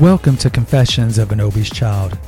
Welcome 0.00 0.36
to 0.38 0.50
Confessions 0.50 1.18
of 1.18 1.30
an 1.30 1.40
Obese 1.40 1.70
Child. 1.70 2.18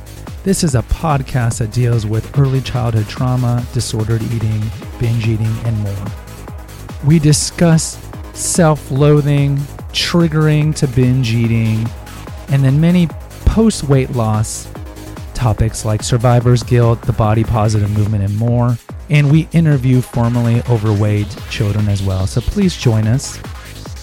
This 0.45 0.63
is 0.63 0.73
a 0.73 0.83
podcast 0.83 1.57
that 1.57 1.73
deals 1.73 2.05
with 2.05 2.39
early 2.39 2.61
childhood 2.61 3.09
trauma, 3.09 3.61
disordered 3.73 4.21
eating, 4.21 4.63
binge 5.01 5.27
eating, 5.27 5.53
and 5.65 5.77
more. 5.79 6.05
We 7.05 7.19
discuss 7.19 7.99
self 8.33 8.89
loathing, 8.89 9.57
triggering 9.91 10.75
to 10.75 10.87
binge 10.87 11.33
eating, 11.33 11.85
and 12.47 12.63
then 12.63 12.79
many 12.79 13.07
post 13.43 13.83
weight 13.83 14.11
loss 14.11 14.71
topics 15.33 15.83
like 15.83 16.03
survivor's 16.03 16.63
guilt, 16.63 17.01
the 17.01 17.11
body 17.11 17.43
positive 17.43 17.91
movement, 17.91 18.23
and 18.23 18.37
more. 18.37 18.77
And 19.09 19.29
we 19.29 19.49
interview 19.51 19.99
formerly 19.99 20.61
overweight 20.69 21.35
children 21.49 21.89
as 21.89 22.01
well. 22.01 22.27
So 22.27 22.39
please 22.39 22.77
join 22.77 23.07
us 23.07 23.35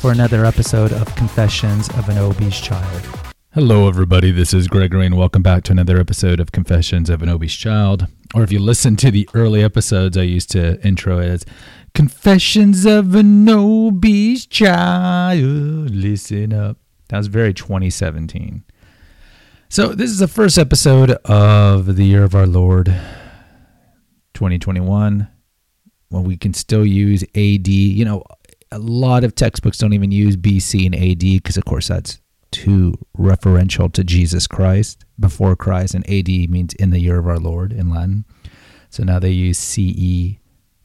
for 0.02 0.12
another 0.12 0.44
episode 0.44 0.92
of 0.92 1.16
Confessions 1.16 1.88
of 1.96 2.10
an 2.10 2.18
Obese 2.18 2.60
Child. 2.60 3.23
Hello, 3.54 3.86
everybody. 3.86 4.32
This 4.32 4.52
is 4.52 4.66
Gregory, 4.66 5.06
and 5.06 5.16
welcome 5.16 5.40
back 5.40 5.62
to 5.62 5.70
another 5.70 6.00
episode 6.00 6.40
of 6.40 6.50
Confessions 6.50 7.08
of 7.08 7.22
an 7.22 7.28
Obese 7.28 7.54
Child. 7.54 8.08
Or 8.34 8.42
if 8.42 8.50
you 8.50 8.58
listen 8.58 8.96
to 8.96 9.12
the 9.12 9.28
early 9.32 9.62
episodes, 9.62 10.18
I 10.18 10.22
used 10.22 10.50
to 10.50 10.84
intro 10.84 11.20
it 11.20 11.28
as 11.28 11.46
Confessions 11.94 12.84
of 12.84 13.14
an 13.14 13.48
Obese 13.48 14.46
Child. 14.46 15.92
Listen 15.92 16.52
up. 16.52 16.78
That 17.10 17.18
was 17.18 17.28
very 17.28 17.54
2017. 17.54 18.64
So, 19.68 19.90
this 19.90 20.10
is 20.10 20.18
the 20.18 20.26
first 20.26 20.58
episode 20.58 21.12
of 21.24 21.94
the 21.94 22.04
year 22.04 22.24
of 22.24 22.34
our 22.34 22.48
Lord 22.48 22.86
2021 24.34 25.28
when 26.08 26.24
we 26.24 26.36
can 26.36 26.54
still 26.54 26.84
use 26.84 27.22
AD. 27.36 27.68
You 27.68 28.04
know, 28.04 28.24
a 28.72 28.80
lot 28.80 29.22
of 29.22 29.36
textbooks 29.36 29.78
don't 29.78 29.92
even 29.92 30.10
use 30.10 30.36
BC 30.36 30.86
and 30.86 30.94
AD 30.96 31.20
because, 31.20 31.56
of 31.56 31.64
course, 31.64 31.86
that's 31.86 32.18
too 32.54 32.94
referential 33.18 33.92
to 33.92 34.04
Jesus 34.04 34.46
Christ 34.46 35.04
before 35.18 35.56
Christ, 35.56 35.92
and 35.94 36.08
AD 36.08 36.28
means 36.28 36.72
in 36.74 36.90
the 36.90 37.00
year 37.00 37.18
of 37.18 37.26
our 37.26 37.38
Lord 37.38 37.72
in 37.72 37.90
Latin. 37.90 38.24
So 38.90 39.02
now 39.02 39.18
they 39.18 39.32
use 39.32 39.58
CE, 39.58 40.38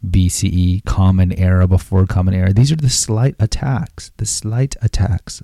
BCE, 0.03 0.83
Common 0.83 1.31
Era 1.31 1.67
before 1.67 2.07
Common 2.07 2.33
Era. 2.33 2.51
These 2.51 2.71
are 2.71 2.75
the 2.75 2.89
slight 2.89 3.35
attacks, 3.39 4.11
the 4.17 4.25
slight 4.25 4.75
attacks 4.81 5.43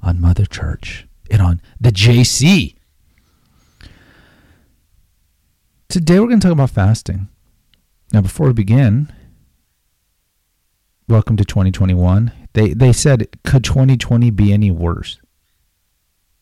on 0.00 0.20
Mother 0.20 0.46
Church 0.46 1.08
and 1.30 1.42
on 1.42 1.60
the 1.80 1.90
JC. 1.90 2.76
Today 5.88 6.20
we're 6.20 6.28
going 6.28 6.38
to 6.38 6.46
talk 6.46 6.52
about 6.52 6.70
fasting. 6.70 7.28
Now, 8.12 8.20
before 8.20 8.46
we 8.46 8.52
begin, 8.52 9.12
welcome 11.08 11.36
to 11.36 11.44
2021. 11.44 12.32
They 12.52 12.72
they 12.72 12.92
said, 12.92 13.28
could 13.44 13.64
2020 13.64 14.30
be 14.30 14.52
any 14.52 14.70
worse? 14.70 15.19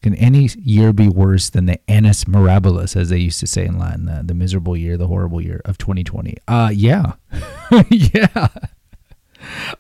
Can 0.03 0.15
any 0.15 0.49
year 0.59 0.93
be 0.93 1.09
worse 1.09 1.51
than 1.51 1.67
the 1.67 1.81
annus 1.91 2.25
mirabilis, 2.25 2.95
as 2.95 3.09
they 3.09 3.19
used 3.19 3.41
to 3.41 3.47
say 3.47 3.65
in 3.65 3.79
Latin, 3.79 4.05
the, 4.05 4.23
the 4.25 4.35
miserable 4.35 4.77
year, 4.77 4.97
the 4.97 5.09
horrible 5.09 5.41
year 5.41 5.61
of 5.65 5.77
2020? 5.77 6.37
Uh, 6.47 6.71
yeah. 6.73 7.15
yeah. 7.91 8.49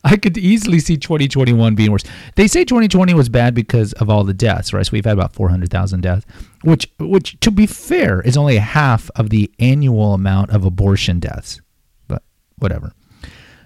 I 0.05 0.16
could 0.16 0.36
easily 0.36 0.80
see 0.80 0.96
2021 0.96 1.74
being 1.74 1.92
worse. 1.92 2.05
They 2.36 2.48
say 2.48 2.64
2020 2.64 3.14
was 3.14 3.28
bad 3.28 3.55
because 3.55 3.92
of 3.94 4.11
all 4.11 4.24
the 4.24 4.34
deaths, 4.34 4.72
right? 4.72 4.84
So 4.84 4.91
we've 4.92 5.05
had 5.05 5.14
about 5.14 5.34
400,000 5.34 6.00
deaths, 6.00 6.27
which, 6.62 6.91
which, 6.98 7.39
to 7.41 7.50
be 7.50 7.66
fair, 7.66 8.20
is 8.20 8.36
only 8.36 8.56
half 8.56 9.11
of 9.16 9.30
the 9.30 9.50
annual 9.58 10.14
amount 10.14 10.50
of 10.50 10.64
abortion 10.64 11.20
deaths. 11.20 11.61
But 12.06 12.22
whatever. 12.58 12.92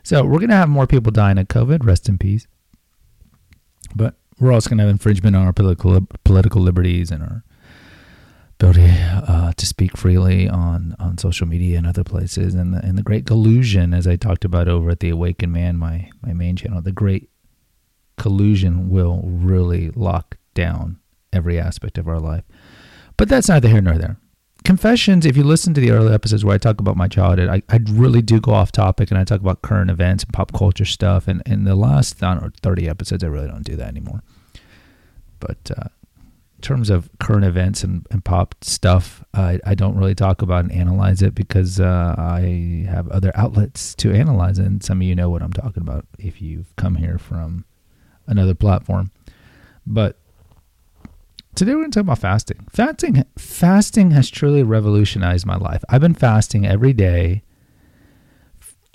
So 0.03 0.25
we're 0.25 0.41
gonna 0.41 0.57
have 0.57 0.69
more 0.69 0.87
people 0.87 1.13
dying 1.13 1.39
of 1.39 1.49
COVID. 1.49 1.85
Rest 1.85 2.09
in 2.09 2.19
peace. 2.19 2.47
But 3.95 4.17
we're 4.41 4.53
also 4.53 4.71
going 4.71 4.79
to 4.79 4.85
have 4.85 4.91
infringement 4.91 5.37
on 5.37 5.47
our 5.47 5.53
political 5.53 6.01
political 6.25 6.61
liberties 6.61 7.11
and 7.11 7.23
our 7.23 7.45
ability 8.63 8.91
uh, 8.91 9.53
to 9.57 9.67
speak 9.67 9.97
freely 9.97 10.49
on, 10.49 10.95
on 10.99 11.19
social 11.19 11.47
media 11.47 11.79
and 11.79 11.87
other 11.87 12.05
places. 12.05 12.55
And 12.55 12.75
the, 12.75 12.79
and 12.85 12.97
the 12.97 13.03
great 13.03 13.27
collusion, 13.27 13.93
as 13.93 14.07
I 14.07 14.17
talked 14.17 14.45
about 14.45 14.69
over 14.69 14.91
at 14.91 15.01
the 15.01 15.11
Awakened 15.11 15.53
Man, 15.53 15.77
my, 15.77 16.11
my 16.23 16.33
main 16.33 16.57
channel, 16.57 16.81
the 16.81 16.93
great 16.93 17.29
collusion 18.17 18.89
will 18.89 19.23
really 19.25 19.91
lock 19.91 20.37
down 20.55 20.99
every 21.33 21.59
aspect 21.59 21.99
of 21.99 22.07
our 22.07 22.21
life. 22.21 22.45
But 23.17 23.29
that's 23.29 23.49
neither 23.49 23.69
here 23.69 23.81
nor 23.81 23.99
there. 23.99 24.17
Confessions, 24.65 25.27
if 25.27 25.37
you 25.37 25.43
listen 25.43 25.75
to 25.75 25.81
the 25.81 25.91
early 25.91 26.13
episodes 26.13 26.45
where 26.45 26.55
I 26.55 26.59
talk 26.59 26.79
about 26.79 26.97
my 26.97 27.09
childhood, 27.09 27.49
I, 27.49 27.63
I 27.69 27.81
really 27.91 28.23
do 28.23 28.41
go 28.41 28.53
off 28.53 28.71
topic 28.71 29.11
and 29.11 29.19
I 29.19 29.25
talk 29.25 29.41
about 29.41 29.63
current 29.63 29.91
events 29.91 30.25
and 30.25 30.33
pop 30.33 30.53
culture 30.53 30.85
stuff. 30.85 31.27
And 31.27 31.43
in 31.47 31.65
the 31.65 31.75
last 31.75 32.21
know, 32.21 32.51
30 32.63 32.89
episodes, 32.89 33.25
I 33.25 33.27
really 33.27 33.49
don't 33.49 33.65
do 33.65 33.77
that 33.77 33.89
anymore. 33.89 34.23
But 35.41 35.71
uh, 35.77 35.89
in 36.17 36.61
terms 36.61 36.91
of 36.91 37.11
current 37.19 37.45
events 37.45 37.83
and, 37.83 38.07
and 38.11 38.25
pop 38.25 38.55
stuff, 38.63 39.25
I, 39.35 39.59
I 39.67 39.75
don't 39.75 39.97
really 39.97 40.15
talk 40.15 40.43
about 40.43 40.65
and 40.65 40.73
analyze 40.73 41.23
it 41.23 41.35
because 41.35 41.81
uh, 41.81 42.15
I 42.17 42.87
have 42.89 43.09
other 43.09 43.33
outlets 43.35 43.97
to 43.97 44.13
analyze. 44.13 44.59
And 44.59 44.83
some 44.83 45.01
of 45.01 45.03
you 45.03 45.17
know 45.17 45.29
what 45.29 45.43
I'm 45.43 45.53
talking 45.53 45.83
about 45.83 46.07
if 46.19 46.41
you've 46.41 46.75
come 46.77 46.95
here 46.97 47.19
from 47.19 47.65
another 48.29 48.55
platform. 48.55 49.11
But 49.85 50.19
Today 51.55 51.75
we're 51.75 51.83
going 51.83 51.91
to 51.91 51.99
talk 51.99 52.05
about 52.05 52.19
fasting. 52.19 52.67
Fasting 52.71 53.25
fasting 53.37 54.13
has 54.13 54.31
truly 54.31 54.63
revolutionized 54.63 55.45
my 55.45 55.57
life. 55.57 55.85
I've 55.89 56.01
been 56.01 56.15
fasting 56.15 56.67
every 56.67 56.95
day 56.95 57.43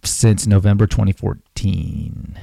since 0.04 0.48
November 0.48 0.88
2014. 0.88 2.40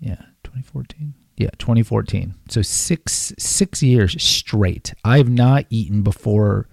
Yeah, 0.00 0.14
2014. 0.44 1.12
Yeah, 1.36 1.50
2014. 1.58 2.34
So 2.48 2.62
6 2.62 3.32
6 3.38 3.82
years 3.82 4.22
straight. 4.22 4.94
I've 5.04 5.28
not 5.28 5.66
eaten 5.68 6.02
before 6.02 6.66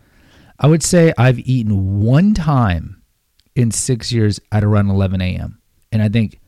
I 0.59 0.67
would 0.67 0.81
say 0.81 1.13
I've 1.17 1.39
eaten 1.39 2.01
one 2.01 2.33
time 2.33 3.01
in 3.53 3.71
6 3.71 4.11
years 4.13 4.39
at 4.53 4.63
around 4.63 4.89
11 4.89 5.19
a.m. 5.19 5.61
And 5.91 6.01
I 6.01 6.07
think 6.07 6.39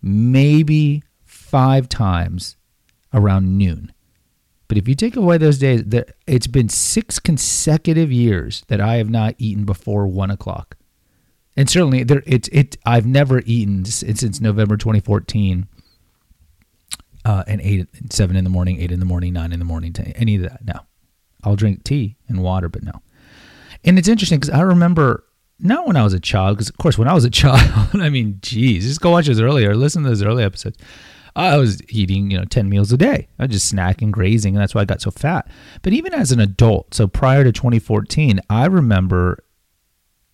maybe 0.00 1.02
5 1.24 1.86
times 1.90 2.56
around 3.12 3.58
noon. 3.58 3.92
But 4.70 4.78
if 4.78 4.86
you 4.86 4.94
take 4.94 5.16
away 5.16 5.36
those 5.36 5.58
days, 5.58 5.82
it's 6.28 6.46
been 6.46 6.68
six 6.68 7.18
consecutive 7.18 8.12
years 8.12 8.62
that 8.68 8.80
I 8.80 8.98
have 8.98 9.10
not 9.10 9.34
eaten 9.36 9.64
before 9.64 10.06
one 10.06 10.30
o'clock, 10.30 10.76
and 11.56 11.68
certainly 11.68 12.04
there 12.04 12.22
it's 12.24 12.48
it. 12.52 12.76
I've 12.86 13.04
never 13.04 13.42
eaten 13.44 13.84
since 13.84 14.40
November 14.40 14.76
2014. 14.76 15.66
Uh, 17.24 17.42
and 17.48 17.60
eight, 17.62 17.88
seven 18.10 18.36
in 18.36 18.44
the 18.44 18.50
morning, 18.50 18.80
eight 18.80 18.92
in 18.92 19.00
the 19.00 19.06
morning, 19.06 19.32
nine 19.32 19.52
in 19.52 19.58
the 19.58 19.64
morning, 19.64 19.92
ten, 19.92 20.12
any 20.14 20.36
of 20.36 20.42
that. 20.42 20.64
No, 20.64 20.78
I'll 21.42 21.56
drink 21.56 21.82
tea 21.82 22.16
and 22.28 22.40
water, 22.40 22.68
but 22.68 22.84
no. 22.84 22.92
And 23.82 23.98
it's 23.98 24.06
interesting 24.06 24.38
because 24.38 24.54
I 24.54 24.60
remember 24.60 25.24
not 25.58 25.84
when 25.84 25.96
I 25.96 26.04
was 26.04 26.14
a 26.14 26.20
child, 26.20 26.58
because 26.58 26.68
of 26.68 26.78
course 26.78 26.96
when 26.96 27.08
I 27.08 27.12
was 27.14 27.24
a 27.24 27.30
child, 27.42 27.88
I 27.94 28.08
mean, 28.08 28.38
geez, 28.40 28.86
just 28.86 29.00
go 29.00 29.10
watch 29.10 29.26
those 29.26 29.40
earlier, 29.40 29.74
listen 29.74 30.04
to 30.04 30.10
those 30.10 30.22
early 30.22 30.44
episodes. 30.44 30.78
I 31.36 31.56
was 31.56 31.80
eating, 31.90 32.30
you 32.30 32.38
know, 32.38 32.44
10 32.44 32.68
meals 32.68 32.92
a 32.92 32.96
day. 32.96 33.28
I 33.38 33.44
was 33.44 33.52
just 33.52 33.74
snacking, 33.74 34.10
grazing, 34.10 34.54
and 34.54 34.62
that's 34.62 34.74
why 34.74 34.82
I 34.82 34.86
got 34.86 35.00
so 35.00 35.10
fat. 35.10 35.48
But 35.82 35.92
even 35.92 36.12
as 36.12 36.32
an 36.32 36.40
adult, 36.40 36.94
so 36.94 37.06
prior 37.06 37.44
to 37.44 37.52
2014, 37.52 38.40
I 38.50 38.66
remember 38.66 39.42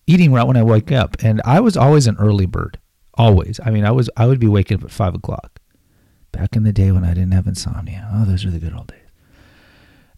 eating 0.07 0.31
right 0.31 0.47
when 0.47 0.57
I 0.57 0.63
wake 0.63 0.91
up. 0.91 1.17
And 1.21 1.41
I 1.45 1.59
was 1.59 1.77
always 1.77 2.07
an 2.07 2.17
early 2.17 2.45
bird. 2.45 2.79
Always. 3.15 3.59
I 3.63 3.71
mean, 3.71 3.85
I 3.85 3.91
was 3.91 4.09
I 4.15 4.27
would 4.27 4.39
be 4.39 4.47
waking 4.47 4.77
up 4.77 4.83
at 4.83 4.91
five 4.91 5.15
o'clock. 5.15 5.59
Back 6.31 6.55
in 6.55 6.63
the 6.63 6.73
day 6.73 6.91
when 6.91 7.03
I 7.03 7.13
didn't 7.13 7.31
have 7.31 7.47
insomnia. 7.47 8.09
Oh, 8.13 8.25
those 8.25 8.45
are 8.45 8.51
the 8.51 8.59
good 8.59 8.73
old 8.73 8.87
days. 8.87 9.06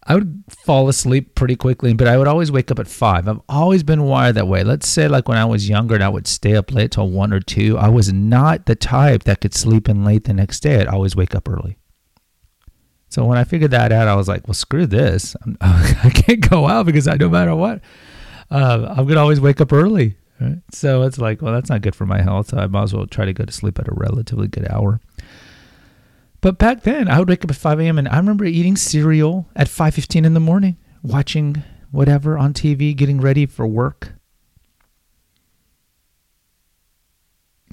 I 0.06 0.14
would 0.14 0.44
fall 0.48 0.88
asleep 0.88 1.34
pretty 1.34 1.56
quickly, 1.56 1.92
but 1.92 2.08
I 2.08 2.16
would 2.16 2.26
always 2.26 2.50
wake 2.50 2.70
up 2.70 2.78
at 2.78 2.88
five. 2.88 3.28
I've 3.28 3.40
always 3.48 3.82
been 3.82 4.04
wired 4.04 4.36
that 4.36 4.48
way. 4.48 4.64
Let's 4.64 4.88
say, 4.88 5.08
like 5.08 5.28
when 5.28 5.36
I 5.36 5.44
was 5.44 5.68
younger 5.68 5.94
and 5.94 6.02
I 6.02 6.08
would 6.08 6.26
stay 6.26 6.56
up 6.56 6.72
late 6.72 6.92
till 6.92 7.10
one 7.10 7.32
or 7.32 7.40
two, 7.40 7.76
I 7.76 7.88
was 7.88 8.12
not 8.12 8.66
the 8.66 8.74
type 8.74 9.24
that 9.24 9.40
could 9.40 9.54
sleep 9.54 9.88
in 9.88 10.04
late 10.04 10.24
the 10.24 10.32
next 10.32 10.60
day. 10.60 10.80
I'd 10.80 10.88
always 10.88 11.14
wake 11.14 11.34
up 11.34 11.48
early. 11.48 11.76
So 13.08 13.24
when 13.24 13.36
I 13.36 13.44
figured 13.44 13.72
that 13.72 13.92
out, 13.92 14.08
I 14.08 14.14
was 14.14 14.28
like, 14.28 14.46
well, 14.46 14.54
screw 14.54 14.86
this. 14.86 15.36
I 15.60 16.10
can't 16.14 16.48
go 16.48 16.66
out 16.66 16.86
because 16.86 17.06
I, 17.06 17.16
no 17.16 17.28
matter 17.28 17.54
what, 17.54 17.82
uh, 18.50 18.86
I'm 18.88 19.04
going 19.04 19.16
to 19.16 19.20
always 19.20 19.40
wake 19.40 19.60
up 19.60 19.72
early. 19.72 20.16
Right? 20.40 20.58
So 20.72 21.02
it's 21.02 21.18
like, 21.18 21.42
well, 21.42 21.52
that's 21.52 21.68
not 21.68 21.82
good 21.82 21.94
for 21.94 22.06
my 22.06 22.22
health. 22.22 22.48
So 22.48 22.58
I 22.58 22.66
might 22.68 22.84
as 22.84 22.94
well 22.94 23.06
try 23.06 23.26
to 23.26 23.32
go 23.32 23.44
to 23.44 23.52
sleep 23.52 23.78
at 23.78 23.88
a 23.88 23.94
relatively 23.94 24.48
good 24.48 24.66
hour. 24.70 25.00
But 26.40 26.58
back 26.58 26.82
then, 26.82 27.08
I 27.08 27.18
would 27.18 27.28
wake 27.28 27.44
up 27.44 27.50
at 27.50 27.56
5 27.56 27.80
a.m. 27.80 27.98
and 27.98 28.08
I 28.08 28.16
remember 28.16 28.44
eating 28.44 28.76
cereal 28.76 29.48
at 29.54 29.68
5:15 29.68 30.24
in 30.24 30.34
the 30.34 30.40
morning, 30.40 30.76
watching 31.02 31.62
whatever 31.90 32.38
on 32.38 32.54
TV, 32.54 32.94
getting 32.96 33.20
ready 33.20 33.46
for 33.46 33.66
work. 33.66 34.14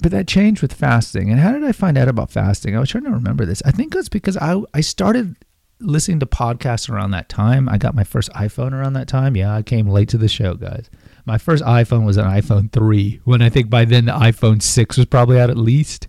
But 0.00 0.12
that 0.12 0.28
changed 0.28 0.62
with 0.62 0.72
fasting. 0.72 1.30
And 1.30 1.40
how 1.40 1.52
did 1.52 1.64
I 1.64 1.72
find 1.72 1.98
out 1.98 2.08
about 2.08 2.30
fasting? 2.30 2.76
I 2.76 2.80
was 2.80 2.90
trying 2.90 3.04
to 3.04 3.10
remember 3.10 3.44
this. 3.44 3.62
I 3.64 3.72
think 3.72 3.94
it's 3.94 4.08
because 4.08 4.36
I 4.36 4.60
I 4.74 4.80
started 4.80 5.34
listening 5.80 6.20
to 6.20 6.26
podcasts 6.26 6.90
around 6.90 7.12
that 7.12 7.28
time. 7.28 7.68
I 7.68 7.78
got 7.78 7.94
my 7.94 8.04
first 8.04 8.30
iPhone 8.32 8.72
around 8.72 8.92
that 8.94 9.08
time. 9.08 9.36
Yeah, 9.36 9.54
I 9.54 9.62
came 9.62 9.88
late 9.88 10.08
to 10.10 10.18
the 10.18 10.28
show, 10.28 10.54
guys. 10.54 10.90
My 11.24 11.38
first 11.38 11.62
iPhone 11.64 12.04
was 12.04 12.16
an 12.16 12.24
iPhone 12.24 12.72
3, 12.72 13.20
when 13.24 13.42
I 13.42 13.48
think 13.48 13.70
by 13.70 13.84
then 13.84 14.06
the 14.06 14.12
iPhone 14.12 14.62
6 14.62 14.96
was 14.96 15.06
probably 15.06 15.38
out 15.38 15.50
at 15.50 15.56
least. 15.56 16.08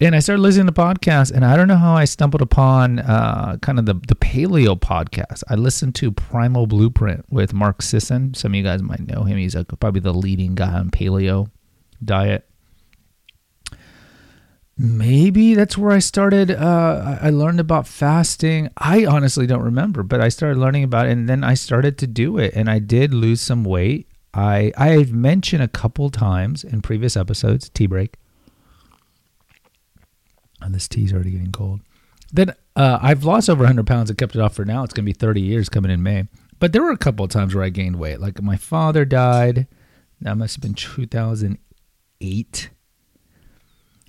And 0.00 0.16
I 0.16 0.18
started 0.18 0.42
listening 0.42 0.66
to 0.66 0.72
podcasts, 0.72 1.30
and 1.30 1.44
I 1.44 1.56
don't 1.56 1.68
know 1.68 1.76
how 1.76 1.94
I 1.94 2.04
stumbled 2.04 2.42
upon 2.42 2.98
uh, 2.98 3.58
kind 3.62 3.78
of 3.78 3.86
the 3.86 3.94
the 3.94 4.16
paleo 4.16 4.78
podcast. 4.78 5.44
I 5.48 5.54
listened 5.54 5.94
to 5.96 6.10
Primal 6.10 6.66
Blueprint 6.66 7.24
with 7.30 7.54
Mark 7.54 7.80
Sisson. 7.80 8.34
Some 8.34 8.52
of 8.52 8.56
you 8.56 8.62
guys 8.62 8.82
might 8.82 9.06
know 9.06 9.22
him. 9.22 9.38
He's 9.38 9.54
like 9.54 9.68
probably 9.78 10.00
the 10.00 10.12
leading 10.12 10.54
guy 10.56 10.72
on 10.72 10.90
paleo 10.90 11.48
diet. 12.04 12.48
Maybe 14.76 15.54
that's 15.54 15.78
where 15.78 15.92
I 15.92 16.00
started. 16.00 16.50
Uh, 16.50 17.18
I 17.20 17.30
learned 17.30 17.60
about 17.60 17.86
fasting. 17.86 18.70
I 18.76 19.06
honestly 19.06 19.46
don't 19.46 19.62
remember, 19.62 20.02
but 20.02 20.20
I 20.20 20.28
started 20.28 20.58
learning 20.58 20.82
about 20.82 21.06
it, 21.06 21.12
and 21.12 21.28
then 21.28 21.44
I 21.44 21.54
started 21.54 21.98
to 21.98 22.08
do 22.08 22.38
it, 22.38 22.52
and 22.56 22.68
I 22.68 22.80
did 22.80 23.14
lose 23.14 23.40
some 23.40 23.62
weight. 23.62 24.08
I 24.34 24.72
I've 24.76 25.12
mentioned 25.12 25.62
a 25.62 25.68
couple 25.68 26.10
times 26.10 26.64
in 26.64 26.82
previous 26.82 27.16
episodes, 27.16 27.68
tea 27.68 27.86
break 27.86 28.16
and 30.64 30.74
this 30.74 30.88
tea's 30.88 31.12
already 31.12 31.30
getting 31.30 31.52
cold. 31.52 31.80
Then 32.32 32.54
uh, 32.74 32.98
I've 33.00 33.24
lost 33.24 33.48
over 33.48 33.60
100 33.60 33.86
pounds 33.86 34.10
and 34.10 34.18
kept 34.18 34.34
it 34.34 34.40
off 34.40 34.54
for 34.54 34.64
now. 34.64 34.82
It's 34.82 34.92
going 34.92 35.04
to 35.04 35.08
be 35.08 35.12
30 35.12 35.40
years 35.40 35.68
coming 35.68 35.90
in 35.90 36.02
May. 36.02 36.26
But 36.58 36.72
there 36.72 36.82
were 36.82 36.90
a 36.90 36.98
couple 36.98 37.24
of 37.24 37.30
times 37.30 37.54
where 37.54 37.62
I 37.62 37.68
gained 37.68 37.96
weight. 37.96 38.20
Like 38.20 38.42
my 38.42 38.56
father 38.56 39.04
died. 39.04 39.66
That 40.20 40.36
must 40.36 40.56
have 40.56 40.62
been 40.62 40.74
2008. 40.74 42.70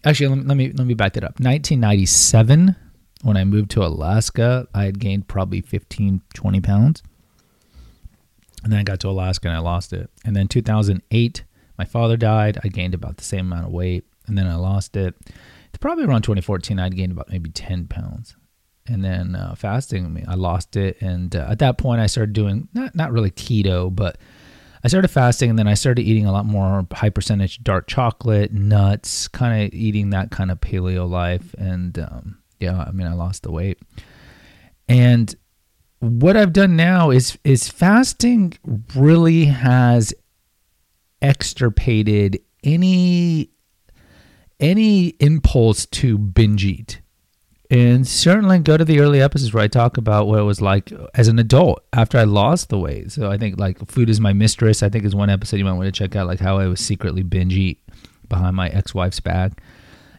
Actually, 0.04 0.28
let 0.28 0.38
me, 0.38 0.44
let 0.46 0.58
me 0.58 0.72
let 0.72 0.88
me 0.88 0.94
back 0.94 1.14
that 1.14 1.24
up. 1.24 1.40
1997, 1.40 2.76
when 3.24 3.38
I 3.38 3.44
moved 3.44 3.72
to 3.72 3.84
Alaska, 3.84 4.68
I 4.74 4.86
had 4.86 5.00
gained 5.00 5.28
probably 5.28 5.62
15, 5.62 6.22
20 6.34 6.62
pounds. 6.62 7.04
And 8.64 8.72
then 8.72 8.80
I 8.80 8.84
got 8.84 9.00
to 9.02 9.10
Alaska 9.10 9.48
and 9.48 9.58
I 9.58 9.60
lost 9.60 9.94
it. 9.94 10.10
And 10.24 10.36
then 10.36 10.48
2008, 10.48 11.44
my 11.78 11.86
father 11.86 12.18
died. 12.18 12.60
I 12.64 12.70
gained 12.70 12.94
about 12.94 13.18
the 13.18 13.24
same 13.24 13.52
amount 13.52 13.68
of 13.68 13.72
weight. 13.74 14.06
And 14.28 14.38
then 14.38 14.48
I 14.48 14.56
lost 14.56 14.96
it 14.96 15.16
probably 15.86 16.04
around 16.04 16.24
2014, 16.24 16.80
I'd 16.80 16.96
gained 16.96 17.12
about 17.12 17.30
maybe 17.30 17.52
10 17.52 17.86
pounds. 17.86 18.36
And 18.88 19.06
then 19.06 19.36
uh, 19.36 19.54
fasting, 19.54 20.26
I, 20.28 20.32
I 20.32 20.34
lost 20.34 20.76
it. 20.76 21.00
And 21.00 21.36
uh, 21.36 21.46
at 21.48 21.60
that 21.60 21.78
point, 21.78 22.02
I 22.02 22.08
started 22.08 22.34
doing 22.34 22.68
not, 22.74 22.96
not 22.96 23.12
really 23.12 23.30
keto, 23.30 23.96
but 23.96 24.18
I 24.84 24.88
started 24.88 25.10
fasting 25.10 25.52
and 25.52 25.60
then 25.60 25.68
I 25.68 25.76
started 25.76 26.02
eating 26.02 26.26
a 26.26 26.32
lot 26.32 26.48
more 26.48 26.88
high 26.92 27.12
percentage 27.12 27.64
dark 27.64 27.86
chocolate, 27.86 28.52
nuts, 28.52 29.28
kind 29.28 29.64
of 29.64 29.76
eating 29.76 30.10
that 30.10 30.32
kind 30.32 30.50
of 30.50 30.60
paleo 30.60 31.08
life. 31.08 31.54
And 31.60 32.00
um, 32.00 32.40
yeah, 32.60 32.84
I 32.88 32.90
mean, 32.90 33.06
I 33.06 33.14
lost 33.14 33.44
the 33.44 33.52
weight. 33.52 33.78
And 34.90 35.36
what 36.00 36.36
I've 36.36 36.54
done 36.54 36.76
now 36.76 37.12
is 37.12 37.38
is 37.44 37.70
fasting 37.70 38.58
really 38.96 39.46
has 39.46 40.16
extirpated 41.22 42.40
any 42.64 43.52
any 44.60 45.10
impulse 45.20 45.86
to 45.88 46.18
binge 46.18 46.66
eat. 46.66 47.02
And 47.72 48.08
certainly 48.08 48.60
go 48.60 48.78
to 48.78 48.86
the 48.86 49.00
early 49.00 49.22
episodes 49.22 49.52
where 49.52 49.64
I 49.64 49.68
talk 49.68 49.98
about 49.98 50.28
what 50.28 50.40
it 50.40 50.44
was 50.44 50.62
like 50.62 50.94
as 51.16 51.28
an 51.28 51.40
adult 51.40 51.84
after 51.94 52.20
I 52.20 52.24
lost 52.24 52.70
the 52.70 52.78
weight. 52.78 53.12
So 53.12 53.32
I 53.32 53.40
think 53.40 53.60
like 53.60 53.84
food 53.90 54.08
is 54.08 54.22
my 54.22 54.34
mistress. 54.34 54.84
I 54.84 54.90
think 54.90 55.04
is 55.04 55.16
one 55.16 55.32
episode 55.32 55.58
you 55.58 55.66
might 55.66 55.74
want 55.74 55.88
to 55.88 55.92
check 55.92 56.16
out, 56.16 56.28
like 56.28 56.40
how 56.40 56.60
I 56.60 56.68
was 56.68 56.80
secretly 56.80 57.24
binge 57.24 57.56
eat 57.56 57.82
behind 58.30 58.56
my 58.56 58.70
ex-wife's 58.70 59.20
back. 59.20 59.64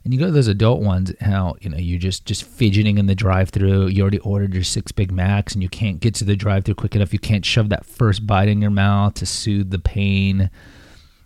And 0.05 0.13
you 0.13 0.21
go 0.21 0.27
to 0.27 0.33
those 0.33 0.49
adult 0.49 0.83
ones, 0.83 1.13
how 1.21 1.57
you 1.61 1.69
know 1.69 1.79
you're 1.79 1.99
just 1.99 2.27
just 2.27 2.45
fidgeting 2.45 2.99
in 2.99 3.07
the 3.07 3.15
drive-through. 3.15 3.89
You 3.89 4.03
already 4.03 4.21
ordered 4.21 4.55
your 4.55 4.63
six 4.63 4.93
Big 4.93 5.11
Macs, 5.11 5.53
and 5.53 5.63
you 5.65 5.69
can't 5.69 5.99
get 5.99 6.15
to 6.17 6.25
the 6.25 6.37
drive-through 6.37 6.77
quick 6.77 6.95
enough. 6.95 7.13
You 7.13 7.19
can't 7.19 7.45
shove 7.45 7.71
that 7.71 7.85
first 7.85 8.25
bite 8.25 8.49
in 8.49 8.61
your 8.61 8.71
mouth 8.71 9.15
to 9.15 9.27
soothe 9.27 9.71
the 9.71 9.81
pain. 9.81 10.51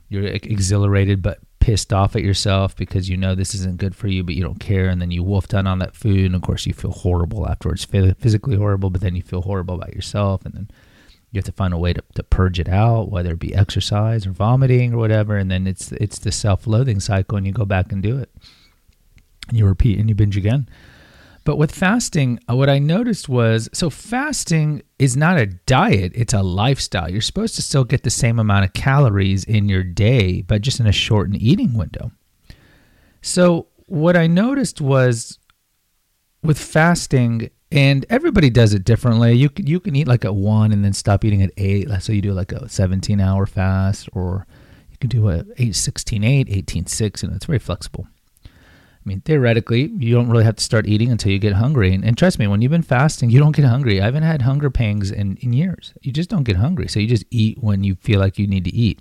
You're 0.09 0.25
exhilarated, 0.25 1.21
but 1.21 1.41
pissed 1.61 1.93
off 1.93 2.17
at 2.17 2.23
yourself 2.23 2.75
because 2.75 3.09
you 3.09 3.17
know 3.17 3.35
this 3.35 3.55
isn't 3.55 3.77
good 3.77 3.95
for 3.95 4.09
you, 4.09 4.25
but 4.25 4.35
you 4.35 4.43
don't 4.43 4.59
care. 4.59 4.89
And 4.89 5.01
then 5.01 5.11
you 5.11 5.23
wolf 5.23 5.47
down 5.47 5.67
on 5.67 5.79
that 5.79 5.95
food. 5.95 6.27
And 6.27 6.35
of 6.35 6.43
course, 6.43 6.67
you 6.67 6.73
feel 6.73 6.91
horrible 6.91 7.49
afterwards, 7.49 7.85
physically 7.85 8.57
horrible, 8.57 8.91
but 8.91 9.03
then 9.03 9.15
you 9.15 9.23
feel 9.23 9.43
horrible 9.43 9.77
about 9.77 9.95
yourself. 9.95 10.45
And 10.45 10.55
then 10.55 10.71
you 11.31 11.39
have 11.39 11.45
to 11.45 11.53
find 11.53 11.73
a 11.73 11.79
way 11.79 11.93
to, 11.93 12.03
to 12.15 12.23
purge 12.25 12.59
it 12.59 12.69
out, 12.69 13.11
whether 13.11 13.33
it 13.33 13.39
be 13.39 13.55
exercise 13.55 14.27
or 14.27 14.33
vomiting 14.33 14.95
or 14.95 14.97
whatever. 14.97 15.37
And 15.37 15.51
then 15.51 15.67
it's, 15.67 15.93
it's 15.93 16.19
the 16.19 16.33
self 16.33 16.67
loathing 16.67 16.99
cycle, 16.99 17.37
and 17.37 17.47
you 17.47 17.53
go 17.53 17.67
back 17.67 17.93
and 17.93 18.03
do 18.03 18.19
it. 18.19 18.31
And 19.49 19.59
you 19.59 19.67
repeat 19.67 19.99
and 19.99 20.09
you 20.09 20.15
binge 20.15 20.37
again. 20.37 20.69
But 21.45 21.57
with 21.57 21.73
fasting, 21.73 22.39
uh, 22.49 22.55
what 22.55 22.69
I 22.69 22.79
noticed 22.79 23.29
was 23.29 23.69
so 23.73 23.89
fasting 23.89 24.83
is 24.99 25.17
not 25.17 25.39
a 25.39 25.47
diet, 25.47 26.13
it's 26.15 26.35
a 26.35 26.43
lifestyle. 26.43 27.11
You're 27.11 27.23
supposed 27.23 27.57
to 27.57 27.63
still 27.63 27.85
get 27.85 28.03
the 28.03 28.11
same 28.11 28.39
amount 28.39 28.67
of 28.67 28.73
calories 28.75 29.45
in 29.45 29.69
your 29.69 29.83
day, 29.83 30.43
but 30.43 30.61
just 30.61 30.81
in 30.81 30.87
a 30.87 30.93
shortened 30.93 31.41
eating 31.41 31.75
window. 31.75 32.13
So, 33.23 33.69
what 33.87 34.17
I 34.17 34.27
noticed 34.27 34.81
was 34.81 35.39
with 36.43 36.59
fasting, 36.59 37.51
and 37.73 38.05
everybody 38.11 38.51
does 38.51 38.75
it 38.75 38.85
differently. 38.85 39.33
You 39.33 39.49
can, 39.49 39.67
you 39.67 39.81
can 39.81 39.97
eat 39.97 40.09
like 40.09 40.25
at 40.25 40.35
one 40.35 40.73
and 40.73 40.85
then 40.85 40.93
stop 40.93 41.25
eating 41.25 41.43
at 41.43 41.51
eight. 41.57 41.89
So, 42.01 42.13
you 42.13 42.21
do 42.21 42.33
like 42.33 42.53
a 42.53 42.69
17 42.69 43.19
hour 43.19 43.47
fast, 43.47 44.11
or 44.13 44.47
you 44.91 44.99
can 44.99 45.09
do 45.09 45.31
a 45.31 45.45
8, 45.57 45.75
16, 45.75 46.23
8, 46.23 46.49
18, 46.51 46.87
6, 46.87 47.23
and 47.23 47.35
it's 47.35 47.47
very 47.47 47.59
flexible. 47.59 48.07
I 49.03 49.09
mean, 49.09 49.23
theoretically, 49.23 49.91
you 49.99 50.15
don't 50.15 50.29
really 50.29 50.45
have 50.45 50.57
to 50.57 50.65
start 50.65 50.87
eating 50.87 51.11
until 51.11 51.33
you 51.33 51.39
get 51.39 51.55
hungry. 51.55 51.95
And, 51.95 52.05
and, 52.05 52.19
trust 52.19 52.39
me, 52.39 52.47
when 52.47 52.61
you've 52.61 52.71
been 52.71 52.83
fasting, 52.83 53.31
you 53.31 53.39
don't 53.39 53.57
get 53.57 53.65
hungry. 53.65 53.99
I 53.99 54.05
haven't 54.05 54.25
had 54.25 54.43
hunger 54.43 54.69
pangs 54.69 55.11
in, 55.11 55.39
in 55.39 55.55
years. 55.55 55.95
You 56.03 56.13
just 56.13 56.29
don't 56.29 56.45
get 56.45 56.57
hungry. 56.57 56.87
So 56.87 57.01
you 57.01 57.07
just 57.07 57.25
eat 57.31 57.57
when 57.63 57.83
you 57.83 57.95
feel 57.95 58.21
like 58.21 58.39
you 58.39 58.47
need 58.47 58.65
to 58.65 58.75
eat. 58.75 59.01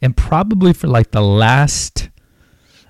And 0.00 0.16
probably 0.16 0.72
for 0.72 0.86
like 0.86 1.10
the 1.10 1.20
last 1.20 2.08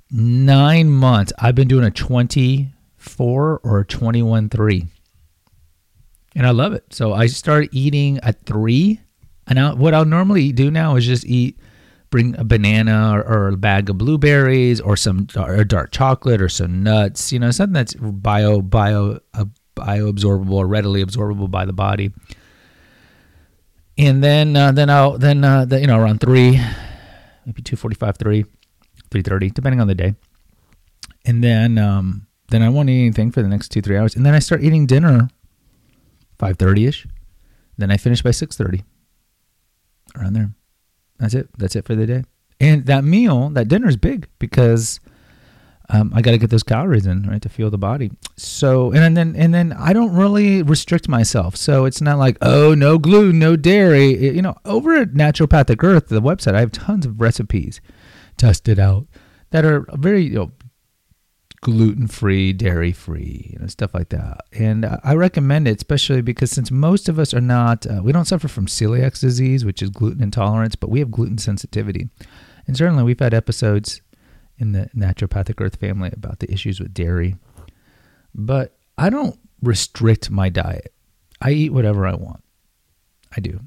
nine 0.09 0.89
months, 0.89 1.33
I've 1.41 1.57
been 1.57 1.67
doing 1.67 1.85
a 1.85 1.91
24 1.91 3.61
or 3.65 3.81
a 3.81 3.85
21 3.85 4.49
3. 4.49 4.87
And 6.37 6.47
I 6.47 6.51
love 6.51 6.75
it. 6.75 6.85
So 6.91 7.13
I 7.13 7.27
start 7.27 7.71
eating 7.73 8.19
at 8.21 8.45
three. 8.47 9.01
And 9.49 9.59
I, 9.59 9.73
what 9.73 9.95
I'll 9.95 10.05
normally 10.05 10.53
do 10.53 10.71
now 10.71 10.95
is 10.95 11.07
just 11.07 11.25
eat 11.25 11.59
bring 12.17 12.35
a 12.39 12.45
banana 12.45 13.13
or, 13.13 13.21
or, 13.21 13.49
a 13.49 13.57
bag 13.59 13.91
of 13.91 13.99
blueberries 13.99 14.81
or 14.81 14.97
some 14.97 15.27
or 15.37 15.63
dark 15.65 15.91
chocolate 15.91 16.41
or 16.41 16.49
some 16.49 16.83
nuts, 16.83 17.31
you 17.31 17.39
know, 17.39 17.51
something 17.51 17.75
that's 17.75 17.93
bio 17.93 18.63
bio 18.63 19.21
uh, 19.35 19.45
bioabsorbable 19.77 20.53
or 20.53 20.67
readily 20.67 21.05
absorbable 21.05 21.51
by 21.51 21.67
the 21.67 21.75
body. 21.75 22.11
And 23.99 24.25
then 24.25 24.57
uh, 24.57 24.73
then 24.73 24.89
I'll 24.89 25.19
then 25.19 25.45
uh, 25.45 25.67
the, 25.67 25.79
you 25.79 25.87
know 25.87 26.01
around 26.01 26.23
three, 26.23 26.59
maybe 27.45 27.61
two 27.61 27.77
forty 27.77 27.97
five, 27.97 28.17
three, 28.17 28.47
three 29.11 29.21
thirty, 29.21 29.51
depending 29.51 29.83
on 29.83 29.87
the 29.87 29.95
day. 29.95 30.15
And 31.27 31.45
then 31.45 31.77
um, 31.77 32.27
then 32.49 32.63
I 32.63 32.71
won't 32.71 32.89
eat 32.89 33.03
anything 33.03 33.31
for 33.31 33.43
the 33.43 33.49
next 33.49 33.69
two 33.69 33.83
three 33.83 33.99
hours, 33.99 34.17
and 34.17 34.25
then 34.25 34.33
I 34.33 34.39
start 34.39 34.63
eating 34.63 34.87
dinner, 34.87 35.29
five 36.39 36.57
thirty 36.57 36.87
ish. 36.87 37.07
Then 37.77 37.91
I 37.91 37.99
finish 37.99 38.23
by 38.23 38.31
six 38.31 38.57
thirty, 38.57 38.85
around 40.17 40.33
there. 40.33 40.55
That's 41.19 41.35
it. 41.35 41.49
That's 41.59 41.77
it 41.77 41.85
for 41.85 41.95
the 41.95 42.07
day. 42.07 42.25
And 42.61 42.87
that 42.87 43.05
meal, 43.05 43.51
that 43.51 43.69
dinner 43.69 43.89
is 43.89 43.97
big 43.97 44.29
because 44.39 45.01
um, 45.89 46.11
I 46.15 46.23
got 46.23 46.33
to 46.33 46.39
get 46.39 46.51
those 46.51 46.63
calories 46.63 47.07
in, 47.07 47.25
right, 47.25 47.41
to 47.43 47.49
fuel 47.49 47.71
the 47.71 47.79
body. 47.79 48.11
So, 48.37 48.93
and 48.93 49.17
then 49.17 49.37
and 49.37 49.55
then 49.55 49.73
I 49.73 49.93
don't 49.93 50.15
really 50.15 50.63
restrict 50.63 51.09
myself. 51.09 51.57
So 51.57 51.85
it's 51.85 52.01
not 52.01 52.19
like 52.19 52.39
oh, 52.41 52.75
no 52.75 52.99
gluten, 52.99 53.39
no 53.39 53.57
dairy. 53.57 54.13
It, 54.13 54.35
you 54.35 54.43
know, 54.43 54.57
over 54.65 54.97
at 54.97 55.13
Naturopathic 55.13 55.83
Earth, 55.83 56.09
the 56.09 56.23
website, 56.23 56.55
I 56.55 56.61
have 56.61 56.73
tons 56.73 57.07
of 57.07 57.21
recipes 57.21 57.81
tested 58.37 58.79
out 58.79 59.07
that 59.51 59.65
are 59.65 59.87
very 59.93 60.25
you 60.25 60.35
know 60.35 60.53
gluten 61.67 62.07
free, 62.07 62.53
dairy 62.53 62.93
free, 62.93 63.51
you 63.53 63.59
know, 63.59 63.67
stuff 63.67 63.93
like 63.93 64.11
that. 64.11 64.43
And 64.53 64.85
uh, 64.85 64.99
I 65.03 65.17
recommend 65.17 65.67
it, 65.67 65.79
especially 65.79 66.23
because 66.23 66.53
since 66.53 66.71
most 66.71 67.09
of 67.09 67.19
us 67.19 67.35
are 67.35 67.41
not, 67.41 67.85
uh, 67.89 68.01
we 68.05 68.13
don't 68.13 68.25
suffer 68.25 68.47
from 68.47 68.67
celiac 68.67 69.19
disease, 69.19 69.65
which 69.65 69.83
is 69.83 69.91
gluten 69.91 70.23
intolerance, 70.23 70.77
but 70.77 70.91
we 70.91 71.01
have 71.01 71.11
gluten 71.11 71.39
sensitivity. 71.39 72.09
And 72.69 72.77
certainly 72.77 73.03
we've 73.03 73.19
had 73.19 73.35
episodes 73.35 74.01
in 74.59 74.71
the 74.71 74.89
naturopathic 74.97 75.61
earth 75.61 75.75
family 75.81 76.13
about 76.13 76.39
the 76.39 76.49
issues 76.53 76.79
with 76.79 76.95
dairy. 76.95 77.35
But 78.33 78.79
I 78.97 79.11
don't 79.11 79.37
restrict 79.61 80.31
my 80.31 80.49
diet. 80.49 80.95
I 81.41 81.51
eat 81.51 81.73
whatever 81.73 82.07
I 82.07 82.15
want. 82.15 82.45
I 83.37 83.41
do. 83.41 83.59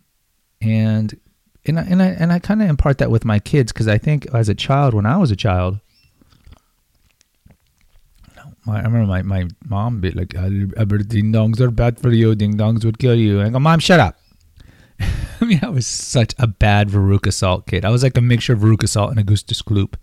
And 0.62 1.20
and 1.66 1.78
I, 1.78 1.84
and 1.84 2.02
I, 2.02 2.06
and 2.06 2.32
I 2.32 2.40
kind 2.40 2.62
of 2.62 2.70
impart 2.70 3.00
that 3.00 3.12
with 3.12 3.26
my 3.26 3.40
kids 3.40 3.74
because 3.74 3.90
I 3.90 3.98
think 3.98 4.26
as 4.34 4.48
a 4.48 4.56
child, 4.56 4.94
when 4.94 5.06
I 5.06 5.18
was 5.18 5.32
a 5.32 5.36
child, 5.36 5.82
my, 8.66 8.80
I 8.80 8.84
remember 8.84 9.08
my, 9.08 9.22
my 9.22 9.48
mom 9.68 10.02
be 10.02 10.12
like, 10.12 10.30
ding 10.30 11.32
dongs 11.34 11.60
are 11.60 11.72
bad 11.72 12.00
for 12.00 12.12
you. 12.12 12.36
Ding 12.36 12.56
dongs 12.56 12.86
would 12.86 13.00
kill 13.00 13.16
you. 13.16 13.40
And 13.40 13.48
I 13.48 13.52
go, 13.52 13.60
Mom, 13.60 13.80
shut 13.80 14.00
up. 14.00 14.20
I 15.00 15.46
mean, 15.46 15.60
I 15.64 15.70
was 15.70 15.88
such 15.88 16.34
a 16.38 16.48
bad 16.48 16.90
Veruca 16.90 17.32
Salt 17.32 17.68
kid. 17.68 17.86
I 17.86 17.90
was 17.90 18.04
like 18.04 18.18
a 18.18 18.22
mixture 18.22 18.54
of 18.54 18.60
Veruca 18.60 18.88
Salt 18.88 19.12
and 19.12 19.20
Augustus 19.20 19.62
Gloop 19.62 19.96